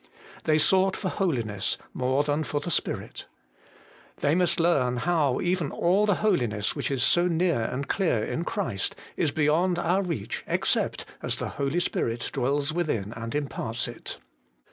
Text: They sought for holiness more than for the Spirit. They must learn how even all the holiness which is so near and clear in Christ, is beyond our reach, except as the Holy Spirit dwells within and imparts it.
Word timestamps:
They 0.45 0.57
sought 0.57 0.97
for 0.97 1.09
holiness 1.09 1.77
more 1.93 2.23
than 2.23 2.43
for 2.43 2.59
the 2.59 2.71
Spirit. 2.71 3.27
They 4.21 4.33
must 4.33 4.59
learn 4.59 4.97
how 4.97 5.39
even 5.41 5.69
all 5.69 6.07
the 6.07 6.15
holiness 6.25 6.75
which 6.75 6.89
is 6.89 7.03
so 7.03 7.27
near 7.27 7.61
and 7.65 7.87
clear 7.87 8.23
in 8.23 8.43
Christ, 8.43 8.95
is 9.15 9.29
beyond 9.29 9.77
our 9.77 10.01
reach, 10.01 10.43
except 10.47 11.05
as 11.21 11.35
the 11.35 11.49
Holy 11.49 11.79
Spirit 11.79 12.31
dwells 12.33 12.73
within 12.73 13.13
and 13.13 13.35
imparts 13.35 13.87
it. 13.87 14.17